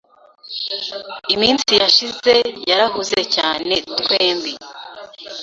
Iminsi 1.33 1.71
yashize 1.81 2.33
yarahuze 2.69 3.19
cyane 3.35 3.73
twembi. 3.97 4.51